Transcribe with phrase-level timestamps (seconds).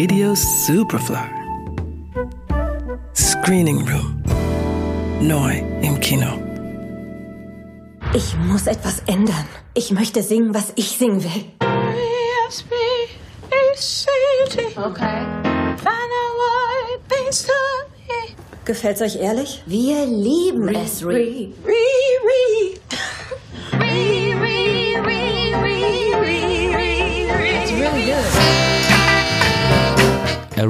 [0.00, 1.28] Radio Superfly.
[3.12, 4.22] Screening Room.
[5.20, 6.38] Neu im Kino.
[8.14, 9.46] Ich muss etwas ändern.
[9.74, 11.44] Ich möchte singen, was ich singen will.
[14.74, 15.26] Okay.
[18.64, 19.62] Gefällt's euch ehrlich?
[19.66, 21.52] Wir lieben es, Ree.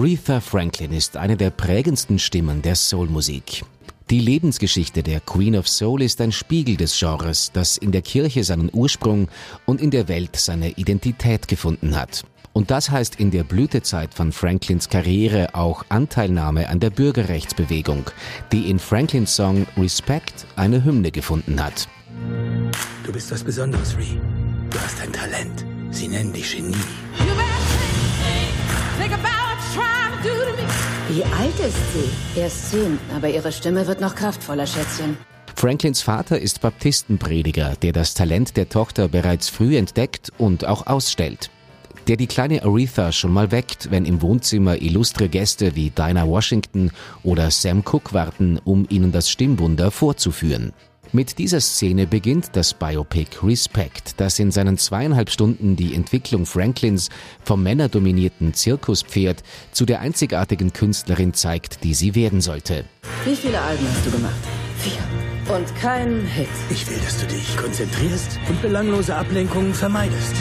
[0.00, 3.64] Aretha Franklin ist eine der prägendsten Stimmen der Soulmusik.
[4.08, 8.42] Die Lebensgeschichte der Queen of Soul ist ein Spiegel des Genres, das in der Kirche
[8.42, 9.28] seinen Ursprung
[9.66, 12.24] und in der Welt seine Identität gefunden hat.
[12.54, 18.06] Und das heißt in der Blütezeit von Franklins Karriere auch Anteilnahme an der Bürgerrechtsbewegung,
[18.52, 21.88] die in Franklins Song Respect eine Hymne gefunden hat.
[23.04, 24.18] Du bist was Besonderes, Ree.
[24.70, 25.66] Du hast ein Talent.
[25.90, 26.74] Sie nennen dich Genie.
[31.08, 32.40] Wie alt ist sie?
[32.40, 35.16] Erst zehn, aber ihre Stimme wird noch kraftvoller, Schätzchen.
[35.56, 41.50] Franklins Vater ist Baptistenprediger, der das Talent der Tochter bereits früh entdeckt und auch ausstellt.
[42.06, 46.92] Der die kleine Aretha schon mal weckt, wenn im Wohnzimmer illustre Gäste wie Dinah Washington
[47.22, 50.72] oder Sam Cooke warten, um ihnen das Stimmwunder vorzuführen.
[51.12, 57.08] Mit dieser Szene beginnt das Biopic Respect, das in seinen zweieinhalb Stunden die Entwicklung Franklins
[57.42, 62.84] vom männerdominierten Zirkuspferd zu der einzigartigen Künstlerin zeigt, die sie werden sollte.
[63.24, 64.38] Wie viele Alben hast du gemacht?
[64.78, 65.52] Vier.
[65.52, 66.46] Und kein Hit.
[66.70, 70.36] Ich will, dass du dich konzentrierst und belanglose Ablenkungen vermeidest.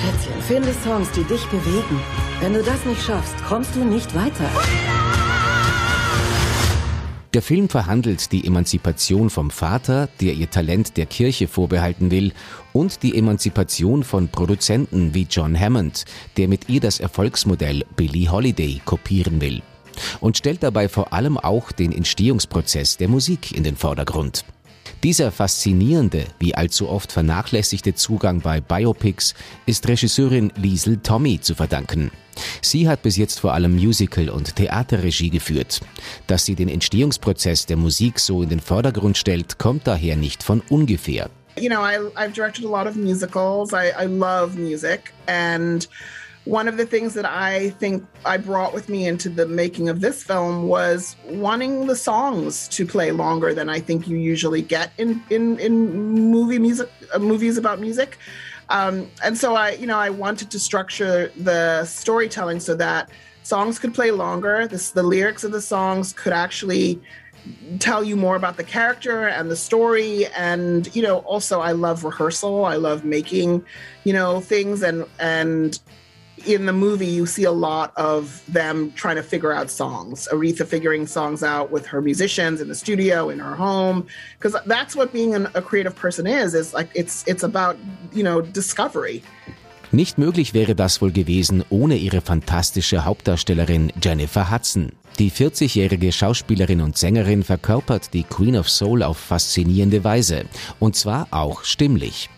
[0.00, 2.00] Schätzchen, finde Songs, die dich bewegen.
[2.40, 4.50] Wenn du das nicht schaffst, kommst du nicht weiter.
[7.34, 12.32] Der Film verhandelt die Emanzipation vom Vater, der ihr Talent der Kirche vorbehalten will,
[12.72, 16.06] und die Emanzipation von Produzenten wie John Hammond,
[16.38, 19.60] der mit ihr das Erfolgsmodell Billie Holiday kopieren will.
[20.20, 24.46] Und stellt dabei vor allem auch den Entstehungsprozess der Musik in den Vordergrund.
[25.04, 32.10] Dieser faszinierende, wie allzu oft vernachlässigte Zugang bei Biopics ist Regisseurin Liesel Tommy zu verdanken.
[32.62, 35.80] Sie hat bis jetzt vor allem Musical- und Theaterregie geführt.
[36.26, 40.62] Dass sie den Entstehungsprozess der Musik so in den Vordergrund stellt, kommt daher nicht von
[40.68, 41.30] ungefähr.
[41.56, 43.72] You know, I, I've directed a lot of musicals.
[43.72, 45.12] I, I love music.
[45.26, 45.88] And
[46.48, 50.00] one of the things that I think I brought with me into the making of
[50.00, 54.90] this film was wanting the songs to play longer than I think you usually get
[54.96, 58.16] in in in movie music uh, movies about music.
[58.70, 63.10] Um, and so I, you know, I wanted to structure the storytelling so that
[63.42, 64.66] songs could play longer.
[64.66, 66.98] This, the lyrics of the songs could actually
[67.78, 72.04] tell you more about the character and the story and you know also i love
[72.04, 73.64] rehearsal i love making
[74.04, 75.80] you know things and and
[76.46, 80.28] in the movie, you see a lot of them trying to figure out songs.
[80.32, 84.06] Aretha figuring songs out with her musicians in the studio, in her home,
[84.38, 86.54] because that's what being an, a creative person is.
[86.54, 87.76] Is like it's it's about
[88.12, 89.22] you know discovery.
[89.90, 94.92] Nicht möglich wäre das wohl gewesen ohne ihre fantastische Hauptdarstellerin Jennifer Hudson.
[95.18, 100.44] Die 40-jährige Schauspielerin und Sängerin verkörpert die Queen of Soul auf faszinierende Weise.
[100.78, 102.28] Und zwar auch stimmlich.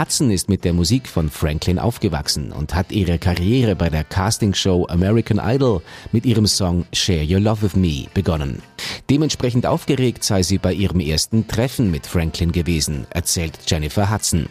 [0.00, 4.86] Hudson ist mit der Musik von Franklin aufgewachsen und hat ihre Karriere bei der Castingshow
[4.88, 8.62] American Idol mit ihrem Song Share Your Love With Me begonnen.
[9.10, 14.48] Dementsprechend aufgeregt sei sie bei ihrem ersten Treffen mit Franklin gewesen, erzählt Jennifer Hudson.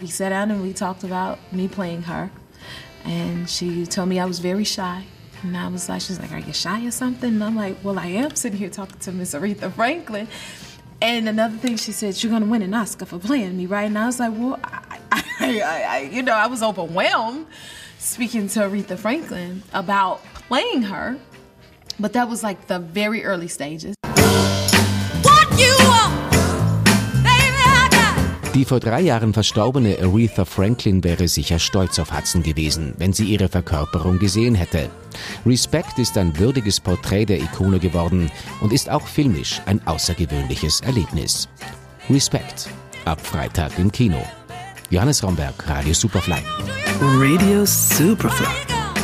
[0.00, 2.30] We sat down and we talked about me playing her.
[3.04, 5.02] And she told me I was very shy.
[5.42, 7.34] And I was like, she's like, are you shy or something?
[7.34, 10.28] And I'm like, well, I am sitting here talking to Miss Aretha Franklin.
[11.02, 13.84] And another thing she said, you're gonna win an Oscar for playing me, right?
[13.84, 14.58] And I was like, well,
[15.40, 17.46] I, I, I, you know, I was overwhelmed
[17.98, 21.16] speaking to Aretha Franklin about playing her.
[21.98, 23.94] But that was like the very early stages.
[28.54, 33.24] Die vor drei Jahren verstorbene Aretha Franklin wäre sicher stolz auf Hudson gewesen, wenn sie
[33.24, 34.90] ihre Verkörperung gesehen hätte.
[35.44, 38.30] Respect ist ein würdiges Porträt der Ikone geworden
[38.60, 41.48] und ist auch filmisch ein außergewöhnliches Erlebnis.
[42.08, 42.68] Respect.
[43.04, 44.22] Ab Freitag im Kino.
[44.94, 46.40] Johannes Romberg, Radio Superfly.
[47.00, 48.46] Radio Superfly.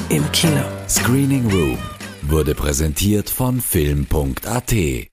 [0.08, 0.62] Im Kino.
[0.88, 1.78] Screening Room
[2.22, 5.09] wurde präsentiert von Film.at.